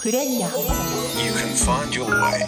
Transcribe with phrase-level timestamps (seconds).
[0.00, 0.46] クレリア。
[0.46, 2.46] You can find your way.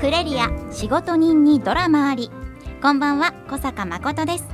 [0.00, 2.30] クレリア仕事人にドラマあり。
[2.80, 4.48] こんばんは小坂誠です。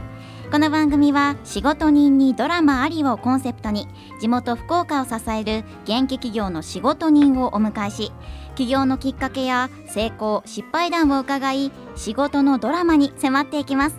[0.50, 3.86] この番組は仕事人にドラマありをコンセプトに
[4.20, 8.10] 地元福岡を支える元気企業の仕事人をお迎えし
[8.56, 13.96] 起業のきっかけや成功失敗談を伺い仕事のドラマに迫っていきます。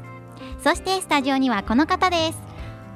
[0.61, 2.39] そしてスタジオにはこの方です。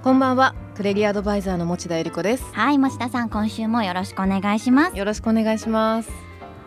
[0.04, 2.46] こんばんはクレリアアドバイザーの持田由里子です。
[2.54, 4.98] はい持田さん今週もよろしくお願いします。
[4.98, 6.10] よろしくお願いします。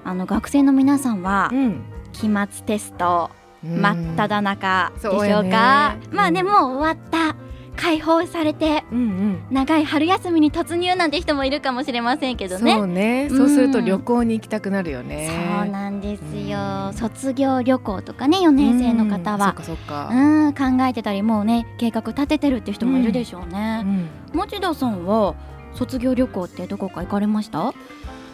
[0.05, 1.83] あの学生の皆さんはん。
[2.13, 3.31] 期末テスト
[3.63, 5.17] 真っ只中でしょう
[5.51, 7.35] か、うんまあでも終わった
[7.77, 9.39] 解放されてうんうん。
[9.51, 12.73] 長い春休みに突入なんて人もいるかもしれませんけどね。
[12.75, 13.29] そうね。
[13.31, 15.31] そうすると旅行に行きたくなるよね。
[15.61, 16.95] そうなんですよ、うん。
[16.95, 19.55] 卒業旅行とかね4年生の方は。
[19.59, 19.65] うん。
[19.65, 20.11] そっかそっか。
[20.13, 24.09] うん考えてたりもうね計画立ててるって人もいるでしょううね、ん。
[24.33, 25.35] 持田さんは
[25.75, 27.75] 卒業旅行ってどこか行かれました、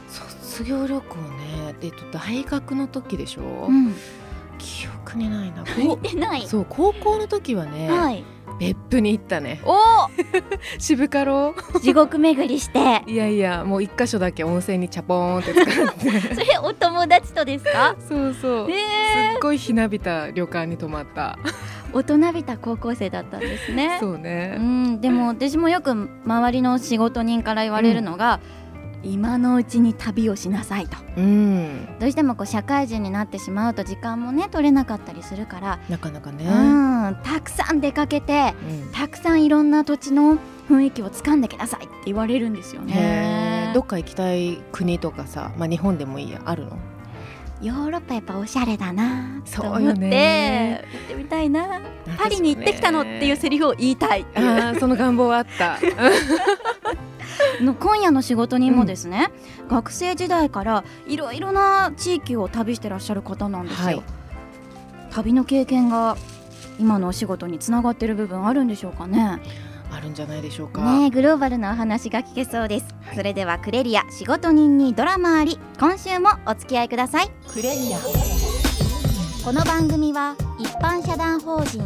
[0.09, 1.75] 卒業旅行ね。
[1.83, 3.67] えっと大学の時でしょ？
[3.69, 3.95] うん、
[4.59, 5.65] 記憶にないな。
[6.47, 8.23] そう高校の時はねはい
[8.61, 9.61] 別府に行ったね。
[9.65, 9.75] お！
[10.79, 11.53] 渋かろ？
[11.53, 13.03] ー地獄巡りして。
[13.07, 16.21] いやいやもう一箇所だけ温泉にチャポーンって使って。
[16.37, 17.97] それお友達とですか？
[18.09, 18.71] そうそう。
[18.71, 21.39] へすっごいひなびた旅館に泊まった。
[21.93, 23.97] 大人びた高校生だったんですね。
[23.99, 24.55] そうね。
[24.59, 25.91] うん、でも私もよく
[26.25, 28.39] 周りの仕事人から言われるのが、
[29.03, 30.97] 今のうちに旅をしなさいと。
[31.17, 31.89] うん。
[31.99, 36.45] どうしてもこう社会人になってしまうと時間もね取れなかったりするから、なかなかね。
[36.45, 37.17] うん。
[37.23, 38.93] たくさん出かけてうん。
[38.93, 46.79] たくさんいろんな土地の雰囲気をつかんできなさいって言われるんですよへねえどっか行きたい国とかさまあ日本でもいいやあるの？
[47.61, 51.81] ヨーロッパやっぱおしゃれだなとそうよ思って、ね行ってみたいな。
[52.17, 55.79] パリに行ってきたのっていうセリフを言いたいあーその願望はあった
[57.61, 59.31] の今夜の仕事人もですね、
[59.69, 64.03] 学生時代からいろいろな地域を旅してらっしゃる方なんですよ、はい。
[65.11, 66.17] 旅の経験が
[66.79, 69.41] 今のお仕事につながってる部分あるんでしょうかね？
[69.93, 70.83] あるんじゃないでしょうか。
[70.83, 75.59] ねえグローバルなお話が聞けそうです、それではクレリア仕事人にドラマあり。
[75.79, 77.31] 今週もお付き合いください。
[77.53, 77.99] クレリア。
[79.45, 81.83] この番組は一般社団法人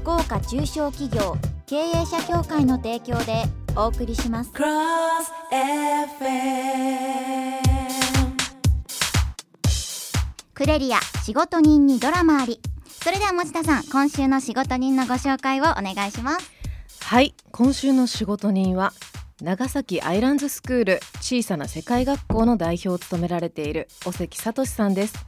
[0.00, 1.36] 福岡中小企業
[1.66, 3.42] 経営者協会の提供で
[3.76, 4.50] お送りします。
[4.52, 4.64] Cross
[5.50, 5.94] FM
[10.54, 12.60] クレリア仕事人にドラマあり。
[12.86, 16.52] それでは持田さん今週の仕事人のご紹介をお願いします。
[17.00, 18.92] はい今週の仕事人は
[19.42, 25.26] 長崎アイランズスクール小さな世界学校の代表を務められている尾関聡さんです、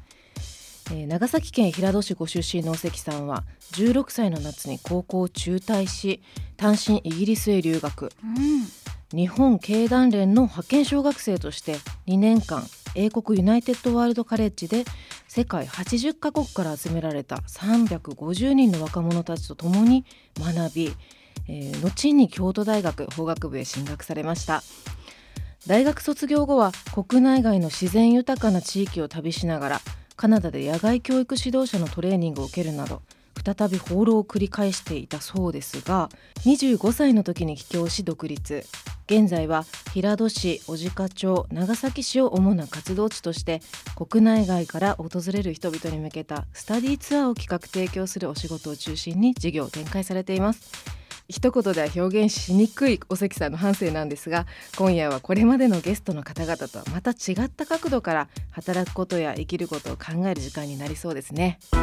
[0.90, 6.22] えー長崎県平戸市ご出身の尾関さんは16歳の夏に高校を中退し
[6.56, 8.10] 単身イギリスへ留学。
[8.22, 9.16] うん。
[9.16, 11.76] 日本経団連の派遣小学生として
[12.08, 12.64] 2年間
[12.96, 14.84] 英国ユナイテッドワールドカレッジで
[15.28, 20.04] 世界80カ国から集められた350人の若者たちと共に
[20.40, 20.94] 学び、
[21.48, 24.62] えー後に京都大学法学部へ進学されました。
[25.66, 29.80] 大学卒業後は国内外の自然豊かな地域を旅しながら
[30.16, 33.02] カナダで野外教育指導者のトレーニングを受けるなど
[33.44, 36.08] 再び放浪を繰り返していたそうですが
[36.44, 38.64] 25歳の時に帰郷し独立。
[39.08, 43.60] 現在は平戸市小鹿町長崎市を主な活動地として
[43.94, 51.05] 国内外から訪れる人々に向けたスタディツアーを企画提供するお仕事を中心に事業を展開されています。
[51.28, 61.58] 一言では表現しにくい尾関さんの半生なんですが今夜はこれまでのゲストの方々とはまた違った角度から働くことや生きることを考える時間になりそうですね。
[61.72, 61.78] と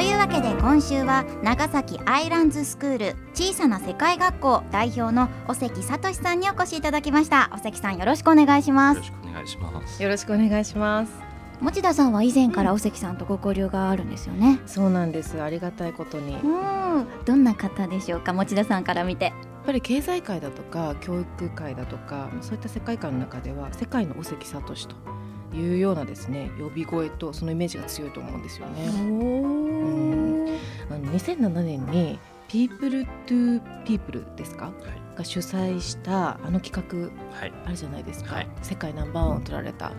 [0.00, 7.50] いうわけで今週は長崎アイランズスクール小さな世界学校代表の尾関聡さんにお越しいただきました。
[7.54, 10.02] 尾関さんよろしくお願いしまよろすしくお願いします。
[10.02, 11.31] よろしくお願いします
[11.62, 14.60] 持田さんは以前から尾関さんとご交流があるんですよね。
[14.66, 15.40] そうなんです。
[15.40, 16.32] ありがたいことに。
[16.32, 17.06] やっうん。
[17.24, 19.32] どんな方でしょうか持田さんから見て。
[19.64, 28.86] ぱり経済界だとか教育界だとかそういった世界観の中では世界の尾関聡というようなですね呼び声とそのイメージが強いと思うんですよね。
[28.88, 30.48] ん。
[30.90, 34.64] あの2007年に People to People ですか？
[34.64, 34.74] はい。
[35.16, 37.52] が主催したあの企画はい。
[37.66, 38.48] あるじゃないですか、はい。
[38.62, 39.92] 世界ナンバーワンを取られた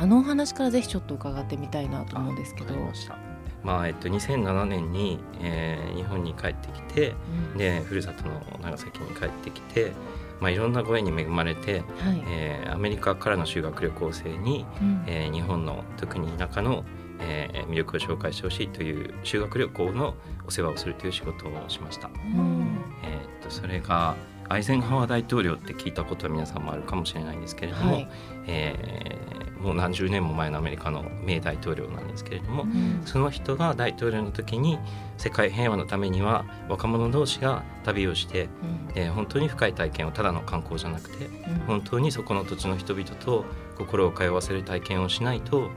[0.00, 2.74] あのお話からぜひちょっと伺ってみたいなと思うんですけど。
[2.74, 3.18] ました。
[3.62, 7.14] まあえっと2007年に、えー日本に帰ってきて
[7.52, 7.58] うん。
[7.58, 9.92] でふるさとの長崎に帰ってきて、
[10.40, 12.22] まあいろんなご縁に恵まれて、はい。
[12.28, 15.04] えーアメリカからの修学旅行生に、うん。
[15.06, 16.84] えー日本の特に田舎の、
[17.20, 20.14] えー魅力を紹介してほしいという修学旅行の
[20.46, 22.08] お世話をするという仕事をしました。
[22.08, 22.78] うん。
[23.04, 24.16] えーっとそれが
[24.50, 28.08] アイゼンハワー大統領って聞いたことは皆さんもあるかもしれないんですけれども、はい。
[28.46, 29.30] えー
[29.60, 33.02] もう何十年も前のアメリカの名大統領なんですけれども、うん。
[33.04, 34.78] その人が大統領の時に
[35.18, 38.48] 世界平和のためには若者同士が旅をして、
[38.94, 41.28] えー本当に深い体験をただの観光じゃなくて
[41.66, 43.44] 本当にそこの土地の人々と
[43.76, 45.68] 心を通わせる体験をしないと、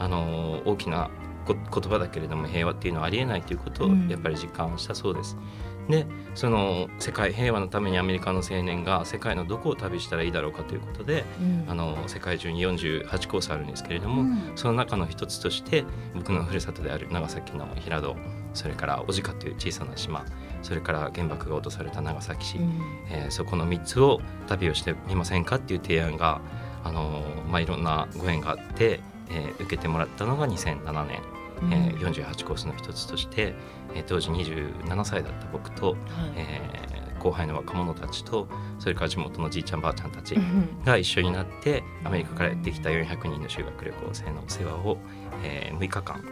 [0.00, 1.08] あのー大きな
[1.46, 4.08] こ言葉だけれども平和っていうのはありえないということをうん。
[4.08, 5.36] やっぱり実感したそうです。
[5.88, 11.64] でその世界平和のためにアメリカの青年が世界のどこを旅したらいいだろうかということで、うん。
[11.66, 14.52] あの世界中に48コースあるんですけれども、うん。
[14.54, 18.16] その中の一つとして僕のふるさとである長崎の平戸
[18.54, 20.24] それから小鹿という小さな島
[20.62, 22.80] それから原爆が落とされた長崎市、うん。
[23.10, 26.40] えーそこの3つを旅をしてみませんかっていう提案が、
[26.84, 29.00] あのーまあ、いろんなご縁があって、
[29.30, 31.20] えー受けてもらったのが2007年、
[31.70, 33.54] えー48コースの一つとして、
[33.94, 35.98] えー当時27歳だった僕と、はい。
[36.36, 38.46] えー後輩の若者たちと
[38.78, 44.98] それから地元のじいちゃんばあちゃんたちうんが一緒になってアメリカからやってきた400人の修学旅行生のお世話を、
[45.42, 46.24] えー6日間、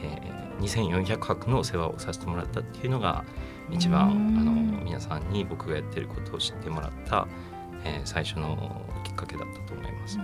[0.00, 3.24] えー2400泊のお世話をさせてもらったっていうのが
[3.68, 4.44] 一番あうん。
[4.76, 7.26] の皆さんに僕がやってることを知ってもらった、
[7.82, 10.18] えー最初のきっかけだったと思います。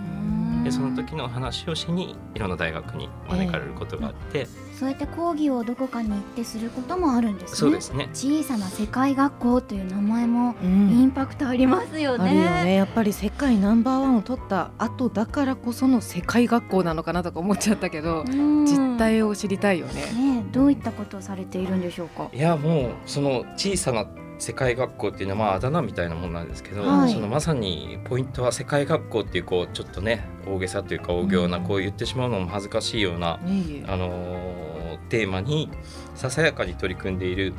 [0.65, 4.47] でその時の話をしにいろんな大学に招かれることがあって、
[4.77, 7.55] そうやって講義をどこかに行ってすることもあるんですね。
[7.55, 8.09] そうですね。
[8.13, 10.89] 小さな世界学校という名前もうん。
[10.91, 12.75] インパクトありますよね、あるよね。
[12.75, 18.65] やっぱり世界ナンバーワンを取った後だからこその世界学校なのかなとか思っちゃったけど、うん。
[18.65, 20.11] 実態を知りたいよね。
[20.13, 22.29] ねえどういったことをされているんでしょうか？
[22.33, 27.11] いやもうその小さな世界学校っていうのはまああだ名みたいなもんなんですけど、はい。
[27.11, 33.85] そのまさにポイントは世界学校っていうこうちょっとね大げさというか大行なうんこう言ってしまうのも恥ずかしいような、ねいえ。
[33.87, 34.65] あのー
[35.09, 35.69] テーマに
[36.15, 37.53] ささやかに取り組んでいる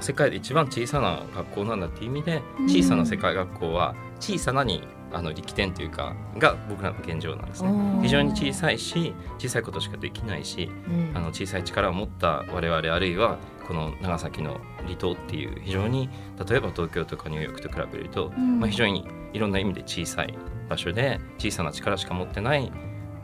[0.00, 2.66] 世界で一番小さな学校なんだっていう意味でうん。
[2.68, 4.82] 小さな世界学校は小さなに
[5.12, 7.70] あの力点というかが僕らの現状なんですね。
[8.02, 11.16] 非常に小さいし小さいことしかできないしうん。
[11.16, 13.38] あの小さい力を持った我々あるいは
[13.68, 16.08] この長崎の離島っていう非常に
[16.48, 18.58] 例えば東京とかニューヨークと比べると、うん。
[18.60, 20.34] まあ、非常にいろんな意味で小さい
[20.70, 22.72] 場所で小さな力しか持ってない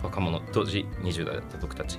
[0.03, 1.99] 若者当時20代だった僕たち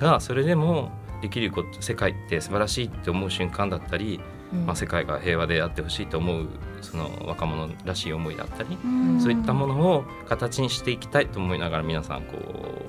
[0.00, 4.33] がそれでもできること世界って素晴らしいって思う瞬間だったり、うん
[4.66, 6.48] まあ、世界が平和であってほしいと思う
[6.80, 9.20] その若者らしい思いだったり、うん。
[9.20, 12.36] そういったものを形にしていきたいと思いながら皆さんこ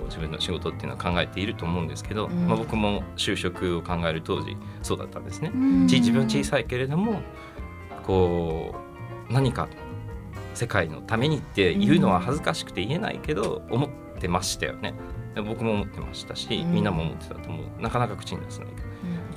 [0.02, 2.48] う自分の仕事っていうのは考えていると思うんですけど、うん。
[2.48, 5.26] まあ、僕も就職を考える当時そうだったん。
[5.26, 5.50] ですね。
[5.50, 7.22] 自分小さいけれども
[8.04, 8.76] こ
[9.30, 9.68] う何か
[10.54, 13.90] 世界のためにっていうのは恥ずかしくて言えないけど思っ
[14.20, 14.94] てましたよね。
[15.36, 16.74] 僕も思ってましたし、うん。
[16.74, 17.82] みんなも思ってたと思う。
[17.82, 18.88] なかなか口に出せないけど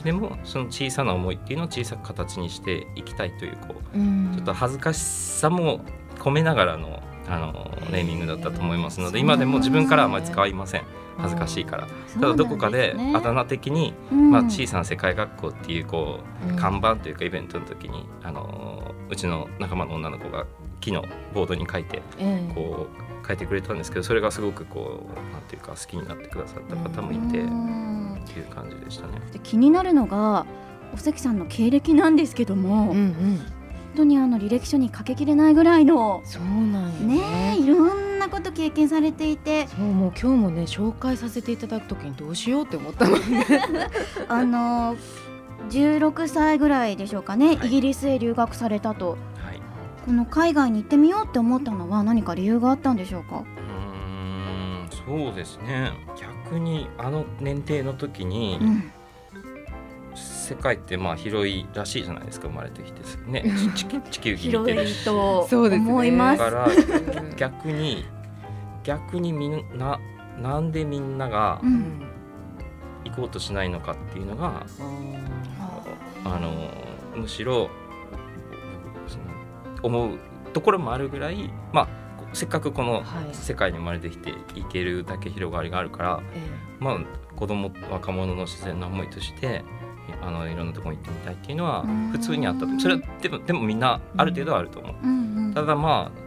[0.05, 4.33] でもその小さな思いっていうのを小さく形にしていきたいというこううん。
[4.35, 5.81] ちょっと恥ずかしさも
[6.19, 10.83] 込めながらのあのネーミングだったと思いますので今でも自分からはあまり使いません。
[11.19, 11.87] 恥ずかしいから。
[12.15, 20.47] ただどこかであだ名的に、まあ、小さな世界学校っていうこう看板というかイベントの時にあのうちの仲間の女の子が
[20.81, 21.05] 木の
[21.35, 22.55] ボードに書いてええ。
[22.55, 29.21] こう書いてくれたんですけどそれがすごくこうなんていうか好きになってくださった方もいてっうんていう感じでしたね。
[29.33, 30.47] で気になるのが
[30.95, 33.41] お関さんの経歴なんですけども、うんうん。
[33.95, 37.17] 本当にあの履歴書にかけきれないぐらいのそうなんよね。
[37.19, 39.67] ねえいろんなこと経験されていて。
[39.67, 43.45] そうもう今日もね紹介させていただくときにどうしようって思ったもんね。
[44.29, 44.97] あの
[45.71, 47.67] 16歳ぐらいでしょうかね、はい。
[47.67, 49.11] イギリスへ留学されたと。
[49.11, 49.19] はい
[50.09, 53.41] この海外に行ってみようって思ったのは何か理由があったんでしょうか？
[53.41, 53.45] うー
[54.87, 55.93] んそうですね。
[56.19, 58.91] 逆にあの年齢の時に、うん。
[60.15, 63.45] 世界ってまあ広いらしいじゃないですか生まれてきてね。
[63.77, 65.05] 地球地球儀見広いてるし。
[65.05, 66.39] とそうですね思います。
[66.39, 66.69] だから
[67.37, 68.07] 逆に
[68.85, 70.01] 逆にみんな
[70.41, 72.01] なんでみんながうん。
[73.05, 74.67] 行こうとしないのかっていうのが、
[76.25, 76.71] あの
[77.15, 77.71] むしろ
[79.83, 80.19] 思う
[80.53, 81.89] ところもあるぐらいまあ
[82.33, 83.05] せっかくこのはい。
[83.35, 86.41] 世界に生まれてきていけるだけ広がりがあるからえ
[86.79, 86.99] まあ、
[87.37, 89.65] 子供若者の自然な思いとして
[90.23, 92.09] あのいろんなところに行ってみたいっていうのはうん。
[92.11, 92.79] 普通にあったと。
[92.81, 95.55] それはでもでもみんなある程度はあると思う、うんうん。
[95.55, 96.19] ただまあ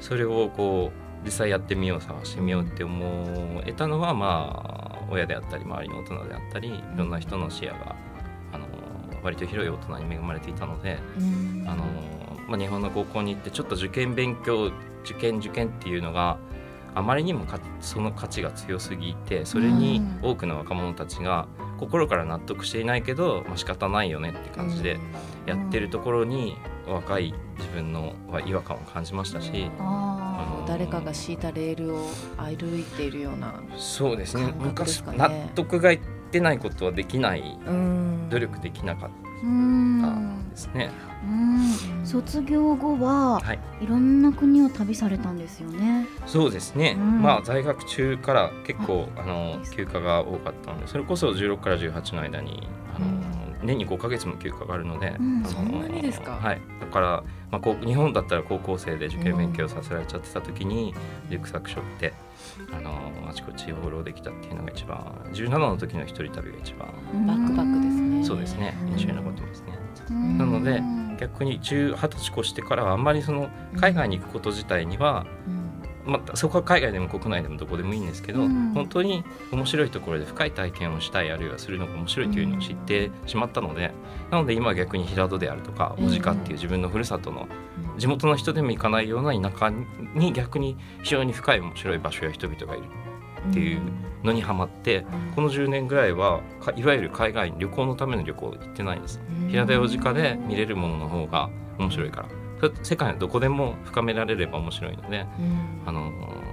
[0.00, 7.96] それをこう実際やってみよう探してみようって思えたのはまあ親であったり周りの大人であったりいろんな人の視野が
[8.52, 8.66] あの
[9.22, 11.64] 割と広い大人に恵まれていたのでえうん。
[11.66, 11.84] あの、
[12.54, 14.70] まあ、日本の高校に行ってちょっと受験勉強
[15.04, 16.38] 受験受験っていうのが
[16.94, 21.48] あまりにもかその価値が強すぎてそれに多くの若者たちが
[21.80, 25.00] 心から納得していないけど、まあ仕方ないよねって感じで
[25.44, 26.56] やってるところに
[26.86, 34.54] 若い自分のは違和感を感じましたし、あ誰かが敷いたレールを歩いているようなそうですね。
[34.56, 37.58] 昔納得がいってないことはできない。
[37.66, 38.28] うん。
[38.30, 39.10] 努力できなかっ
[39.42, 39.46] た。
[39.48, 40.90] んですね。
[41.24, 42.06] うん。
[42.06, 43.58] 卒業後ははい。
[43.80, 46.06] いろんな国を旅されたんですよね。
[46.26, 47.22] そうですね、うん。
[47.22, 53.06] まあ在学中から結構あの休暇が多かったのでそれこそ16から18の間にあの、
[53.64, 56.32] 年に5ヶ月も休暇があるので、うんそんなにですか？
[56.32, 60.94] はい、だから、まあ、こう日本だったら高校生で受験勉強させられちゃってた時に、
[61.30, 62.12] リュックサック背負って
[62.76, 64.98] あのあちこち放浪できたっていうのが一番
[65.32, 66.88] 17の時の一人旅が一番、
[67.26, 68.24] バックパックですね。
[68.24, 68.76] そうですね。
[68.82, 69.78] うん印象に残ってますね。
[70.10, 70.38] うん。
[70.38, 70.82] なので
[71.18, 75.26] 逆に10 20歳越してからはあんまりその海外に行くこと自体には、
[76.04, 78.72] まあ、そこは海外でも国内でもどこでもいいんですけど、うん。
[78.74, 83.92] 本当に面白いところで深い体験をしたいあるいはするのが面白いというのを知ってしまったので、
[84.30, 86.10] なので今は逆に平戸であるとかうん。
[86.10, 87.48] 小鹿っていう自分のふるさとの
[87.96, 89.72] 地元の人でも行かないような田舎
[90.14, 92.84] に逆に非常に深い面白い場所や人々がいる
[93.50, 93.80] っていう
[94.22, 99.20] のにハマってこの10年ぐらいはかいわゆる海外に旅行のための旅行行ってないんです。
[99.48, 102.28] 平田小鹿で見れるものの方が面白いから。
[102.82, 105.26] 世界のどこでも深められれば面白いので、
[105.84, 106.44] あのー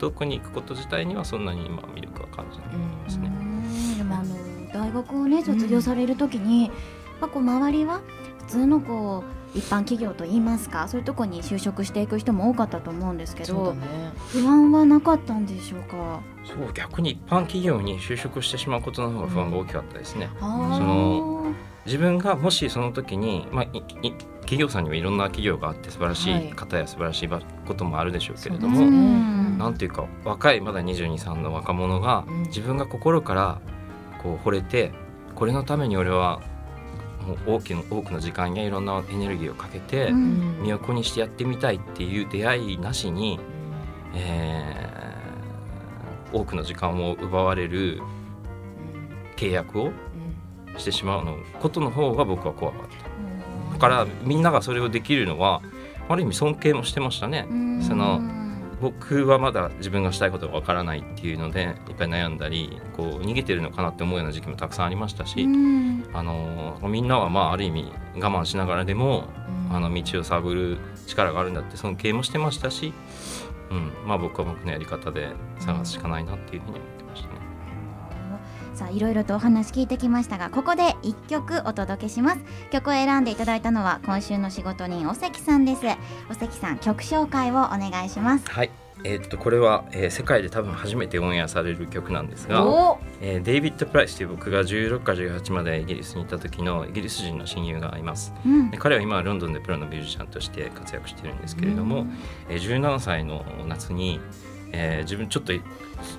[0.00, 2.68] 遠くに行くこと自体にはそんなに今魅力は感じない
[3.04, 3.30] ですね。
[3.30, 3.98] うん。
[3.98, 4.34] でもあの
[4.72, 6.72] 大学をね卒業されるときに、やっ
[7.20, 8.00] ぱこう周りは
[8.38, 14.12] 普通のこう一般企業といいますかそういうところに就職していく人も多かったと思うんですけど、ね。
[14.28, 16.20] 不安はなかったんでしょうか？
[16.44, 20.30] そう逆に一般企業に就職してしまうことの方が不安が大きかったですね。
[20.40, 20.78] あー。
[20.78, 21.52] その
[21.86, 28.98] 自分がもしその時に、まあ、いい企業さんにはいろんな企業があって素晴らしい方や素晴らしいばこともあるでしょうけれども、そうですね。
[28.98, 32.42] うんなんていうか若いまだ223の若者がうん。
[32.44, 33.60] 自分が心から
[34.22, 34.92] こう惚れて
[35.34, 36.40] これのために俺は
[37.30, 43.38] もう大きな多くの時間やいろんなエネルギーをかけてうん身を粉にしてやってみたいっていう出会いなしに、
[44.14, 45.00] えー
[46.32, 48.00] 多くの時間を奪われる
[49.36, 49.90] 契約を
[50.76, 53.74] してしまうのことの方が僕は怖かった。
[53.74, 55.60] だからみんながそれをできるのは
[56.08, 57.46] ある意味尊敬もしてましたね。
[57.50, 58.20] うんその
[58.80, 69.28] 僕はまだ自分がしたいことがわからないっていうのでいっぱい悩んだりこう逃げてるのかなって思うような時期もたくさんありましたし、うんあのみんなはまあある意味我慢しながらでも
[69.70, 72.92] あの道を探る力があるんだって尊敬もしてましたし、
[73.70, 75.28] うんまあ、僕は僕のやり方で
[75.60, 76.99] 探すしかないなっていうふうに思って。
[78.80, 82.40] さあいろいろとお話聞いてきましたがここで一曲お届けします。
[82.70, 85.82] 曲を選んでいただいたのは今週の仕事人お関さんです。
[86.30, 88.50] お関さん曲紹介をお願いします。
[88.50, 88.70] はい。
[89.04, 98.32] えーっとこれは、えー世界で多分初めてオンエアされる曲なんですが、おえーデイビッド・プライスという僕が16から18までイギリスに行った時のイギリス人の親友がいます。
[98.46, 98.70] うん。
[98.70, 102.06] で彼は今はロンドンでプロのミュージシャンとして活躍しているんですけれども、
[102.48, 104.20] えー17歳の夏に、
[104.72, 105.52] えー自分ちょっと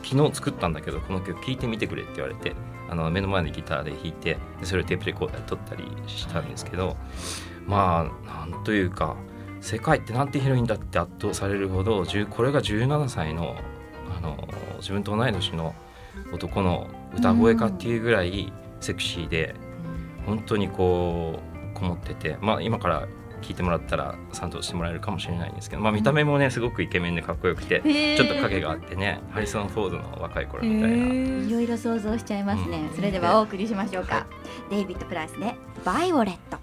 [0.04, 2.54] 昨日作ったんだけどこの曲聴いてみてくれって言われて
[2.90, 6.98] あの目の前でギターで弾いてでそれをテープレコーダーで撮ったりしたんですけど、
[7.66, 9.16] まあなんというか
[9.62, 13.56] 世界ってなんて広いんだって圧倒されるほど10これが17歳の
[14.18, 14.48] あの
[14.80, 15.74] 自分と同い年の
[16.34, 19.56] 男の歌声かっていうぐらいセクシーで
[20.26, 21.40] 本当にこ
[21.74, 23.08] うこもっててまあ今から
[23.42, 27.82] 聞いてもらったら賛同してもらえるかもしれないんですけど、まあ、見た目もねすごくイケメンでかっこよくて
[28.18, 30.98] ちょっと影があってねハリソン・フォードの若い頃みたいな。
[31.46, 32.96] いろいろ想像しちゃいますね、うん。
[32.96, 34.26] それではお送りしましょうか、
[34.70, 36.58] デイビッド・プライスで「バイオレット」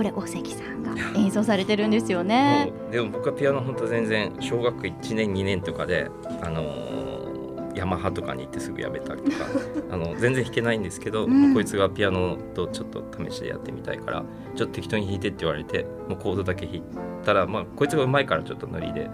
[0.00, 2.72] これ尾関さんが演奏されてるんですよね。
[2.90, 6.08] でも僕はピアノ本当全然小学1年2年とかで
[6.40, 9.44] あのーヤマハとかに行ってすぐやめたりとか
[9.92, 11.52] あの全然弾けないんですけど、うん。
[11.52, 14.24] こいつがピアノとちょっと試しでやってみたいから
[14.56, 16.82] ちょっと適当に弾いてって言われてもうコードだけ弾い
[17.26, 19.10] たら、まあ、こいつがうまいからちょっとノリでや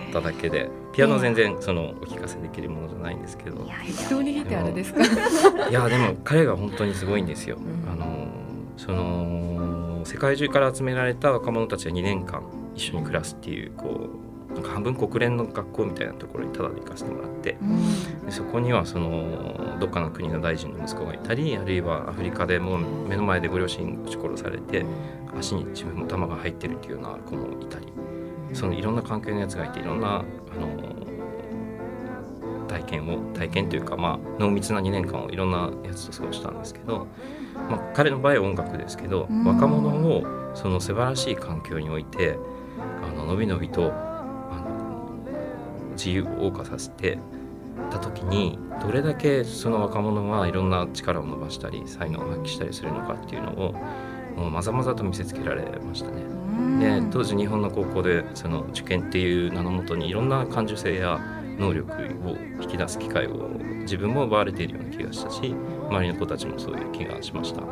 [0.00, 5.68] っただけでピアノ全然そのお聴かせできるものじゃないんですけど、適当に弾いてあれですか？
[5.70, 7.56] いやでも彼が本当にすごいんですよ。
[7.56, 7.92] うん。
[7.92, 8.26] あの
[8.76, 12.42] その世界中から集められた若者たちが2年間
[12.74, 14.08] 一緒に暮らすっていうこ
[14.50, 18.26] うなんか半分国連の学校みたいなところにタダで行かせてもらってうん。
[18.26, 24.84] でそこにはそのどっかの国の大臣の息子がいたりあるいはアフリカでもう目の前でご両親撃ち殺されて
[25.38, 27.86] 足に自分も弾が入ってるっていうような子もいたり
[28.52, 30.99] そのいろんな関係のやつがいていろんなあの
[33.40, 37.06] 体験というか、まあ、濃密な2年間をいろんなやつと過ごしたんですけど、
[37.70, 42.36] まあ、彼の場合は音楽ですけどうん若者をその素晴らしい環境において
[43.02, 45.14] あののびのびとあの
[45.92, 47.18] 自由を謳歌させて
[47.90, 53.72] た時にどれだけその若者はいろんな力を伸ばしたり才能を発揮したりするのかっていうのを
[54.36, 56.22] もうまざまざと見せつけられましたね。
[56.78, 61.92] で当時日本の高校でその受験っていう名のもとにいろんな感受性や能力
[62.24, 63.50] を引き出す機会を
[63.82, 65.54] 自分も奪われているような気がしたし
[65.88, 67.62] 周りの子たちもそういう気がしました。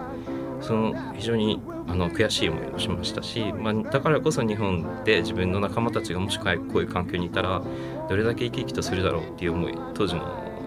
[0.61, 7.62] その非常にあの悔しい思いをしましたし、まあ、だからこそ日本で自分の仲間たちがもしこういう環境にいたら
[8.09, 10.23] どれだけ生き生きとするだろうっていう思い当時の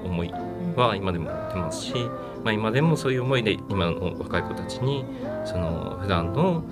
[0.05, 0.31] 思い
[0.75, 1.93] は今でも持ってますし、
[2.43, 5.05] まあ、今でもそういう思いで今の若い子たちに
[5.45, 6.63] その普段の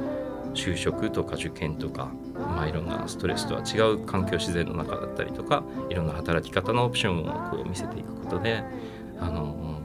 [0.53, 8.63] 就職とか受験とか、まあ、いろんなストレスとは違う環境自然の中だったりとかいろんな働き方のオプションをこう見せていくことで
[9.19, 9.81] あの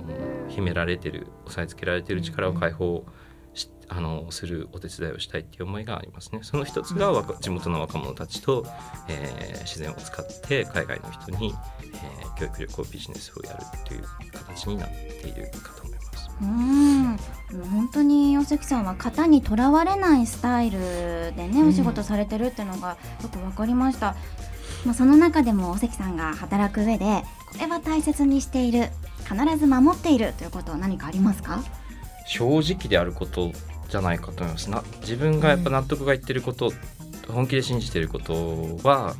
[0.48, 3.04] 秘められてる押さえつけられてる力を解放
[3.54, 6.40] しあのするお手伝いをしたいっていう思いがありますね。
[6.42, 8.64] その一つが地元の若者たちと、
[9.08, 11.54] えー自然を使って海外の人に、
[11.92, 15.93] えー教育旅行ビジネスをやるっていう形になっているかと思います。
[16.42, 17.02] うん。
[17.12, 17.16] も
[17.62, 20.78] う本当に尾関さんは型にとらわれないスタイル
[21.36, 21.68] でね、うん。
[21.68, 24.16] お仕事されてるっていうのがよくわかりました、
[24.84, 31.62] まあ、その中でも尾関さんが働く上でこれは大切にしている必ず守っているということは何かありますか？
[32.26, 33.52] 正直であること
[33.88, 34.70] じゃないかと思います。
[34.70, 36.72] な自分がやっぱ納得がいってること、
[37.28, 39.14] 本気で信じてることは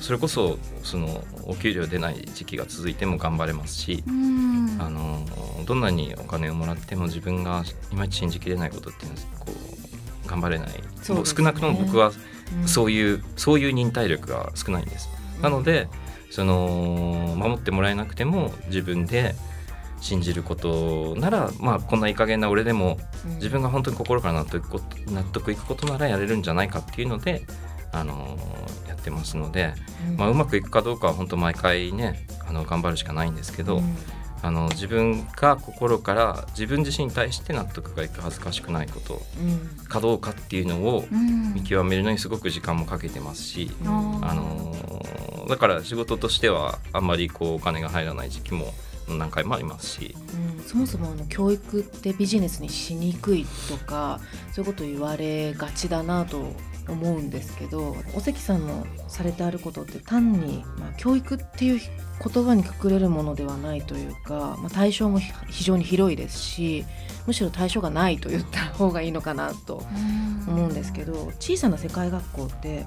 [0.00, 4.76] それこそそのお給料出ない時期が続いても頑張れますし、うん。
[4.80, 5.24] あの
[5.66, 9.52] どんなにお金をもらっても自分がいまいち信じきれないことっていうのはこ
[10.24, 10.74] う頑張れない、ね。
[11.02, 12.12] 少なくとも僕は
[12.60, 12.68] うん。
[12.68, 15.08] そういう、そういう忍耐力が少ないんです。
[15.42, 15.88] なので
[16.30, 19.34] その守ってもらえなくても自分で
[20.00, 23.34] 信じることならまあこんないい加減な俺でもうん。
[23.36, 27.42] 自分が本当に心から納得こ納得いくことならやれるんじゃないかっていうので、
[27.92, 28.36] あの
[28.88, 29.74] やってますので、
[30.16, 33.96] まあ、うまくいくかどうかは本当毎回ねあの頑張るしかないんですけど、うん。
[34.40, 39.86] あの自分が心から自分自身に対して納得がいく恥ずかしくないことうん。
[39.86, 41.54] かどうかっていうのをうん。
[41.54, 44.30] 見極めるのにすごく時間もかけてますし、あー。
[44.30, 48.72] あのだから仕事としてはあんまりこうお金が入らない時期も
[49.08, 50.14] 何回もありますし、
[50.56, 50.62] うん。
[50.62, 54.20] そもそもあの教育ってビジネスにしにくいとか
[54.52, 56.52] そういうこと言われがちだなと
[56.88, 66.84] 思うんですけど尾関さんのされてあることって単に、まあ、教育っていう言葉にくくれるものではないというか、まあ、対象もひ非常に広いですし
[67.26, 69.82] むしろ対象がないと言った方がいいのかなと
[70.46, 72.86] 思うんですけど小さな世界学校って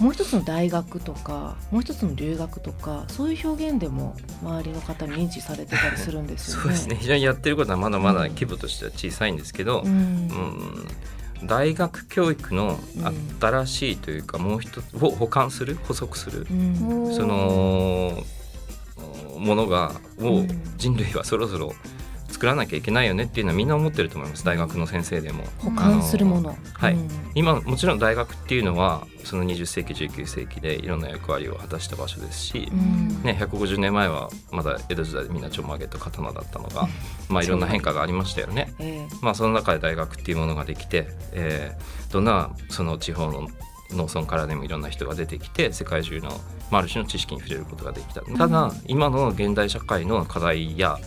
[0.00, 6.62] もう一つの大学とかもう一つの留学とかそういう表現でも周りの方に認知されてたりするんですよね。
[6.62, 6.96] そうですね。
[7.00, 9.90] 非常にやってることはまだまだ規模としては小さいんですけど、うん。
[9.90, 10.88] うん
[11.44, 12.78] 大学教育の
[13.40, 17.14] 新しいというか、もう一つを補完する補足する、うん。
[17.14, 18.22] その
[19.38, 20.48] ものがをうん。
[20.76, 21.74] 人類はそろそろ
[22.28, 24.44] 作らなきゃいけないよねっていうのはみんな思ってると思います。
[24.44, 25.44] 大学の先生でも。
[25.58, 26.56] 補完するもの。
[26.74, 26.94] はい。
[26.94, 27.08] うん。
[27.34, 33.22] 今もちろん大学っていうのはその20世紀19世紀でいろんな役割を果たした場所ですし、うん。
[33.22, 36.88] ね、150年前はまだ江戸時代でみんなちょんまげと刀だったのが、
[37.28, 38.72] まあ、いろんな変化がありましたよね。
[38.78, 43.48] えまあ、その中で大学っていうものができて、えーどんなその地方の
[43.90, 46.30] 農村からでもいろんな人が出てきて世界中の、
[46.70, 48.20] まあ、ある種の知識に触れることができた。
[48.22, 50.98] ただ今の現代社会の課題や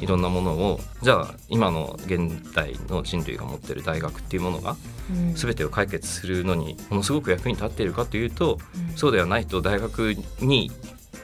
[0.00, 4.76] いろんなものをじゃあ今の現代の人類が持ってる大学っていうものが
[5.10, 5.34] うん。
[5.34, 8.58] 全てを解決するのにものすごく役に立っているかというと
[8.90, 8.96] うん。
[8.96, 10.70] そうではないと大学に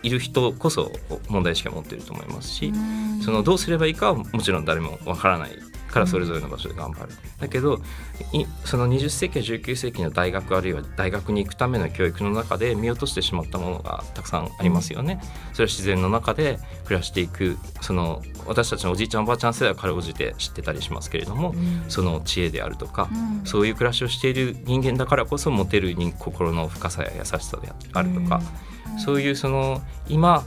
[0.02, 0.90] いる人こそ
[1.28, 2.72] 問題意識を持っていると思いますし
[3.24, 5.52] そのどうすればいいかはもちろん誰もわからない
[5.92, 7.80] からそれぞれの場所で頑張る、だけど
[8.32, 15.20] いその20世紀や19世紀の大学あるいは大学に行くための教育の中で見落としてしまったものがたくさんありますよね。
[15.52, 21.84] それは自然の中で暮らしていくその私たちのおじいちゃんおばあちゃん世代はかろうじて知ってたりしますけれども、うん。
[21.88, 23.46] その知恵であるとか、うん。
[23.46, 28.40] そういう暮らしをしている人間だからこそ持てる人心の深さや優しさであるとか、
[29.04, 30.44] そういうその今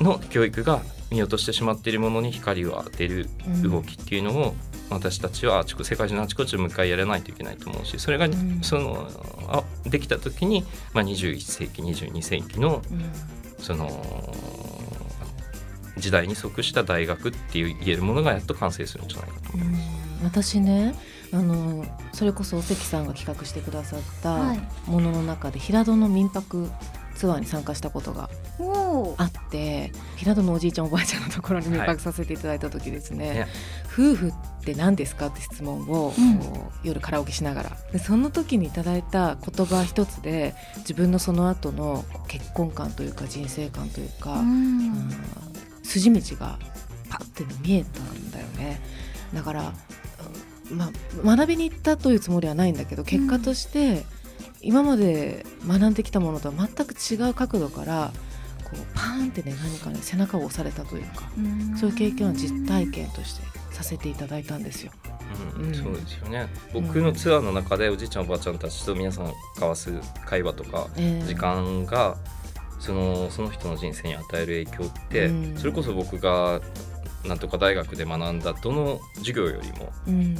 [0.00, 3.28] の教育が見落としてしまっているものに光を当てる
[3.62, 4.54] 動きっていうのを
[4.90, 8.60] 私たちはあちこ世界中のあちこちでもう一回やらないといけないと思うしそれがん。
[8.62, 9.08] その
[9.48, 13.10] あできた時に、まあ、21世紀22世紀のうん。
[13.58, 14.34] その
[15.98, 19.82] 時代に即した大学っていう言えるものがやっと完成するんじゃないかと思います。
[20.22, 20.94] 私ね
[21.32, 24.60] あのそれこそお関さんが企画してくださったはい。
[24.86, 26.70] ものの中で平戸の民泊
[27.20, 28.30] ツアーに参加したことが
[29.18, 31.88] あって平戸のおじいちゃんおばあちゃんのところに民はい。
[31.88, 33.46] 泊させていただいた時ですね、ね。
[33.92, 34.32] 夫婦っ
[34.64, 36.40] て何ですかって質問を、うん。
[36.82, 37.76] 夜カラオケしながら。
[37.92, 45.10] でその時にいただいた言葉一つで自分のその後の結婚観というか人生観というか、ううんん
[45.82, 46.58] 筋道が
[47.10, 48.80] パッて見えたんだよね。
[49.34, 49.74] だから、
[50.70, 50.90] うんま
[51.24, 54.06] あ、学びに行ったというつもりはないんだけど結果として、
[54.62, 58.12] 今まで学んできたものとは全く違う角度から
[58.64, 61.22] こうパーンってね何かね背中を押されたというか
[61.78, 63.42] そういう経験は実体験として
[63.72, 64.92] させていただいたんですよ。
[65.56, 65.74] うんうん。
[65.74, 66.48] そうですよね。
[66.72, 69.92] 僕のツアーの中でおじいちゃんおばあちゃんたちと皆さん交わす
[70.26, 72.16] 会話とかえー時間が
[72.78, 75.56] そのその人の人生に与える影響って、うん。
[75.56, 76.60] それこそ僕が
[77.24, 80.36] なんとか大学で学んだどの授業よりもうん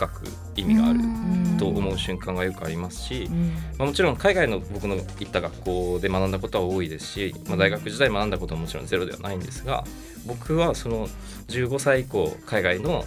[0.00, 0.22] 深く
[0.56, 1.56] 意味があるん。
[1.58, 3.50] と思う瞬間がよくありますし、うん。
[3.76, 9.84] まあ、もちろん海外の僕の行った学校で学んだことは多いですし、まあ、大学時代学んだことももちろんゼロではないんですが
[10.26, 11.08] 僕はその
[11.48, 13.04] 15歳以降海外の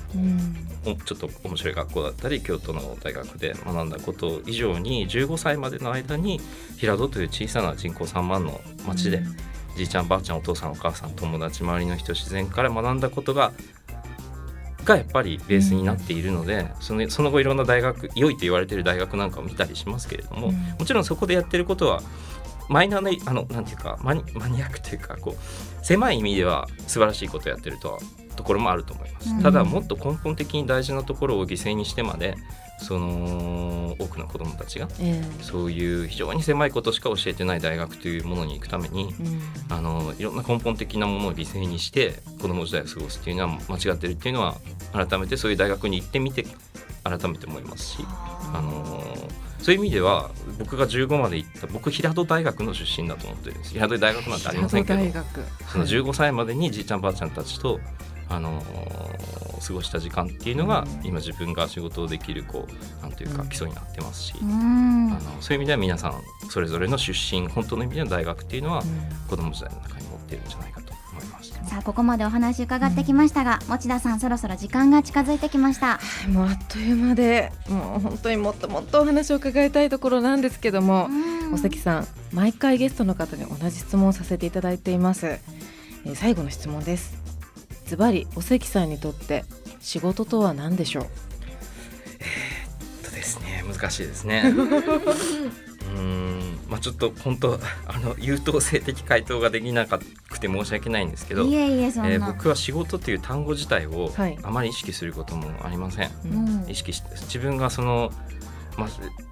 [1.05, 6.39] ちょっと面白い学校だったり京都の大学で学んだこと以上に15歳までの間に
[6.77, 9.21] 平戸という小さな人口3万の町で、
[9.75, 13.51] じいちゃんばあちゃんお父さんお母さん友達周りの人自然から学んだことが
[14.85, 20.55] がやっぱりベースになっているので、そのその後いろんな大学良いと言われている大学なんかを見たりしますけれども、うん。
[20.55, 22.01] もちろんそこでやってることは
[22.69, 27.99] マイナーなあのなんていうかマニマニアックというかこう狭い意味では素晴らしいことをやってるとは
[28.35, 29.43] ところもあると思います、うん。
[29.43, 32.35] ただもっと根本的に大事なところを犠牲にしてまで
[32.79, 39.41] その多くの子どもたちがえーそういう非常に狭いことしか教えてない大学というものに行くためにうん。
[39.69, 44.55] あのいろんな根本的なものを犠牲にして子ども時代を過ごすっていうのは間違ってるっていうのは
[44.91, 46.45] 改めてそういう大学に行ってみて
[47.03, 47.97] 改めて思いますし、
[48.53, 49.03] あの
[49.59, 53.71] そういう意味では僕が15まで行った僕平戸大学の出身だと思ってるんです。
[53.73, 54.99] 平戸大学なんてありませんけど
[55.69, 57.79] その15歳までにじいちゃんばあちゃんたちと、
[58.29, 58.63] あの
[59.65, 63.49] 過ごした時間っていうのが今自分が仕事をできるこうなんていうかうん。
[63.49, 65.11] 基礎になってますし、うん。
[65.11, 69.27] あのそういう意味では皆さんそれぞれの出身本当の意味での大学っていうのはうん。
[69.29, 71.53] 子供時代の中に持っているんじゃないかと思います。
[71.53, 75.99] さあここまでお話伺ってきましたが、持田さんそろそろ時間が近づいてきました。
[76.29, 81.53] もうあっという間でもう本当にもっともっとお話を伺いたいところなんですけども、うん。
[81.53, 87.22] お関さん毎回ゲストの方に同じ質問をさせていただいています、えー最後の質問です
[87.85, 89.45] ズバリお関さんにとって
[89.79, 91.05] 仕事とは何でしょう？
[93.05, 94.43] とですね難しいですね。
[94.53, 99.99] うーんまあちょっと本当あの優等生的回答ができなく
[100.39, 104.37] て申し訳ないんですけど、いえいえそんな、えー僕は仕事という単語自体をはい。
[104.41, 106.11] あまり意識することもありません。
[106.25, 106.27] う
[106.65, 106.65] ん。
[106.69, 108.11] 意識して自分がその、
[108.77, 108.89] まあ、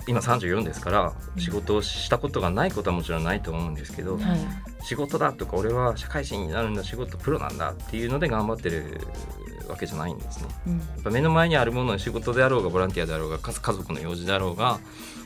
[0.07, 1.41] 今34ですからうん。
[1.41, 4.39] 仕事をしたことがないことはもちろんないと思うんですけど、はい
[4.83, 9.01] 仕事だとか俺は社会人になるんだ仕事プロなんだっていうので頑張ってる
[9.67, 10.49] わけじゃないんですね。
[10.67, 10.79] うん。
[10.79, 14.79] やっぱ目の前にあるもの仕事であろうがボランティアであろうが家家族の用事であろうが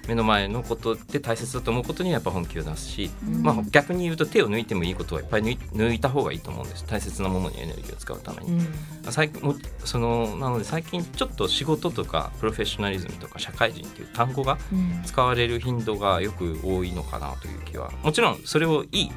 [0.07, 3.41] 目の前のことで大切だと思うことにはやっぱ本気を出すし、うん。
[3.41, 6.85] まあ、逆に言うと手を抜いてもいいことはいっぱい抜いた方がいいと思うんです。
[6.85, 8.51] 大切なものにエネルギーを使うために。
[8.51, 9.11] うん。
[9.11, 15.01] 最近もそのなので最近ちょっと仕事とかプロフェッショナリズムとか社会人っていう単語がうん。
[15.05, 17.91] 使われる頻度がよく多いのかなという気は。
[18.03, 19.11] もちろんそれをいい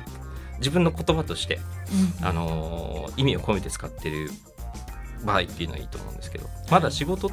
[0.58, 1.60] 自分の言葉として、
[2.22, 4.30] あのー意味を込めて使ってる
[5.24, 7.30] 場合っていうのはいいと思うんですけどまだ仕事っ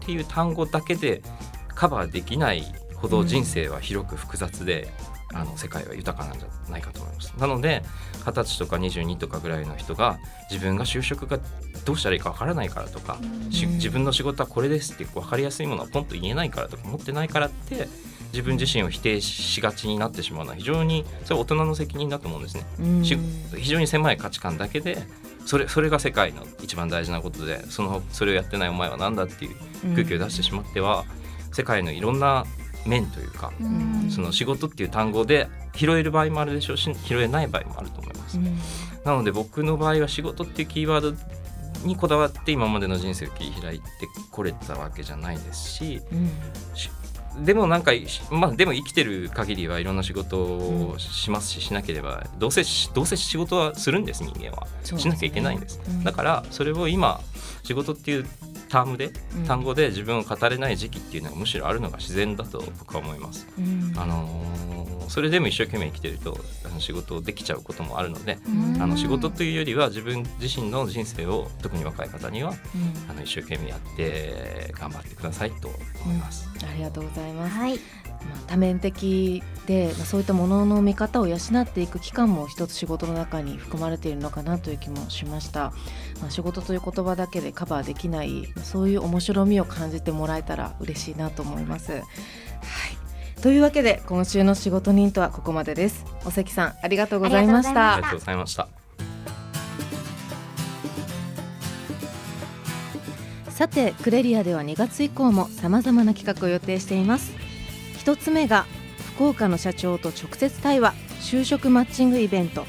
[0.00, 1.22] ていう単語だけで
[1.68, 4.88] カバーできないほど人生は広く複雑で、
[5.34, 7.32] あの世界は豊かなんじゃないかと思います。
[7.38, 7.82] なので
[8.24, 10.18] 二十歳とか22とかぐらいの人が
[10.50, 11.38] 自分が就職が
[11.84, 13.18] どうしたらいいかわからないからとか、
[13.50, 17.88] 自分の仕事はこれですって分かりやすいものはポンと言えないからとか持ってないからって
[18.32, 22.64] 自分自身を否定しがちになってしまうのは非常にそれは大人の責任だと思うんですね。
[23.56, 25.02] 非常に狭い価値観だけで
[25.44, 29.54] それそれが世界の一番大事なことでそのそれをやってないお前は何だっていう
[29.94, 31.04] 空気を出してしまっては、
[31.52, 32.44] 世界のいろんな
[32.86, 34.10] 面というか、うん。
[34.10, 38.38] その仕事っていう単語で拾える場合もあるでしょうし拾えない場合もあると思います。
[38.38, 38.58] うん。
[39.04, 41.14] なので僕の場合は仕事っていうキーワード
[41.86, 43.86] にこだわって今までの人生を切り開いて
[44.30, 47.44] これたわけじゃないですしうん。
[47.44, 54.98] でもなんかしまあでも生きてる限りはいろんな仕事をしますし、しなければどうせしどうせ仕事はするんです人間は、ね。
[54.98, 56.04] しなきゃいけないんです、うん。
[56.04, 57.20] だからそれを今
[57.64, 58.26] 仕事っていう
[58.74, 63.46] タームで、うん単語で自分を語れない時期っていうのがむしろあるのが自然だと僕は思います。
[63.58, 64.54] うんあのー
[65.06, 75.68] それでも一生懸命生きてるとあの仕事できちゃうこともあるので、うんあの仕事というよりは自分自身の人生を特に若い方にはうんあの一生懸命やって頑張ってくださいと
[76.04, 76.48] 思います。
[76.68, 77.54] ありがとうございます。
[77.54, 77.78] はい
[78.28, 85.72] まあ、多面的で、まあ、そういったものの見方を養っていく期間も一つ仕事の中に含まれているのかなという気もしました、
[86.20, 91.92] まあ、仕事という言葉だけでカバーできないそういう面白みを感じてもらえたら嬉しいなと思います。
[91.92, 92.02] はい
[93.42, 96.06] というわけで今週の仕事人とはここまでです。
[96.24, 98.68] お関さんありがとうございましたありがとうございました。
[103.54, 107.32] さてクレリアでは2月以降もさまざまな企画を予定しています
[108.04, 108.66] 一つ目が
[109.14, 112.66] 福岡の社長と直接対話就職マッチングイベント。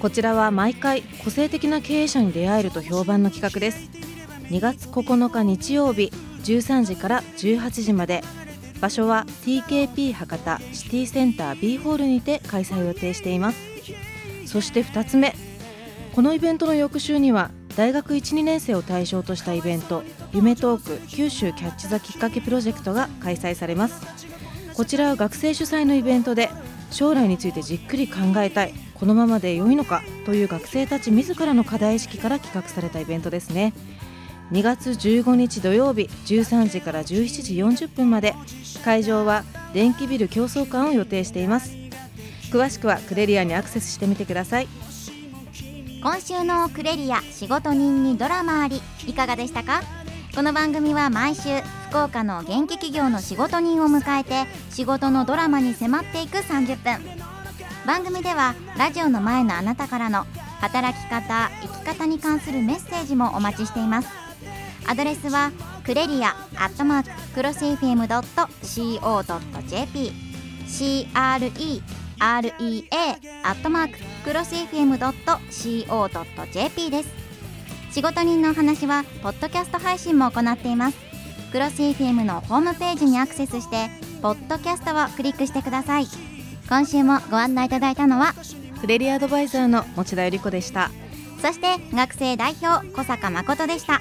[0.00, 3.90] こちらは毎回個性的な経営者に出会えると評判の企画です。
[4.44, 6.10] 2月9日日曜日
[6.44, 8.24] 13時から18時まで。
[8.80, 13.58] 場所は TKP 博多シティセンター B ホールにて開催を予定しています。
[14.46, 15.36] そして2つ目
[16.14, 24.24] このイベントの翌週には大学12年生を対象としたイベント「夢トーク九州キャッチ・ザ・きっかけプロジェクト」が開催されます。
[24.74, 26.50] こちらは学生主催のイベントで
[26.90, 33.72] 将来についてじっくり考えたいこのままで良いのかという学生たち自らの課題意識から企画されたイベントですね。
[34.52, 38.34] 2月15日土曜日13時から17時40分まで
[38.84, 41.76] 会場は電気ビル競争館を予定しています。
[42.52, 44.68] 詳しくはクレリアにアクセスしてみてください。
[46.02, 49.82] 今週のクレリア仕事人にドラマありいかがでしたか？
[50.34, 51.48] この番組は毎週
[51.94, 56.98] 福岡の元気企業の仕事人を迎えて仕事のドラマに迫っていく30分。
[57.86, 60.26] 番組ではラジオの前のあなたからの
[60.60, 64.08] 働き方生き方に関するメッセージもお待ちしています。
[64.88, 65.52] アドレスは
[65.84, 68.42] クレリアアットマーククロス FM.co.jp
[70.66, 71.82] CREREA
[72.24, 72.40] ア
[73.52, 75.30] ットマーククロス FM.co.jp
[76.90, 77.08] です。
[77.92, 81.13] 仕事人のお話はポッドキャスト配信も行っています。
[81.54, 83.88] クロス FM のホームページにアクセスして
[84.20, 86.06] ポッドキャストをクリックしてください。
[86.68, 88.34] 今週もご案内いただいたのは
[88.80, 90.90] クレリアアドバイザーの持田由里子でした。
[91.40, 94.00] そして学生代表小坂誠でした。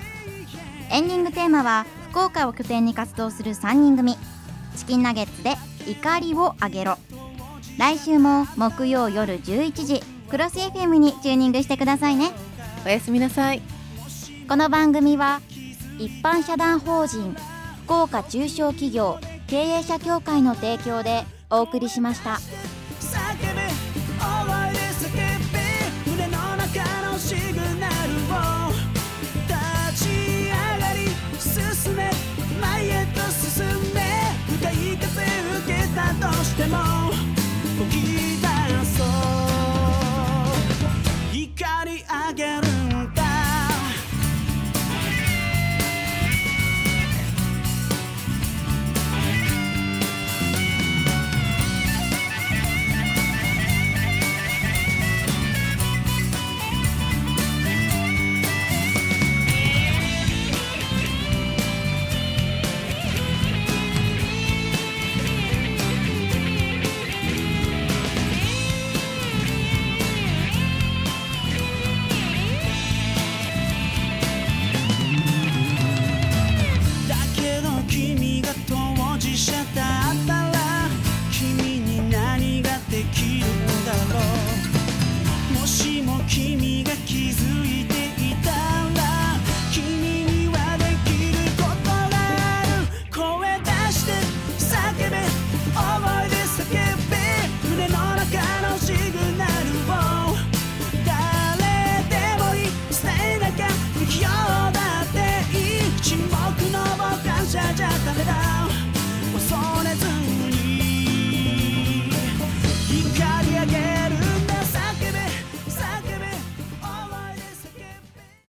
[0.90, 4.18] エンディングテーマは福岡を拠点に活動する3人組。
[4.76, 5.54] チキンナゲッツで
[5.86, 6.98] 怒りをあげろ。
[7.78, 12.32] 来週も木曜夜11時クロス FM にチューニングしてくださいね。
[12.84, 13.62] おやすみなさい。
[14.50, 15.40] この番組は
[16.00, 17.36] 一般社団法人
[17.86, 22.40] 福岡中小企業経営者協会の提供でお送りしました。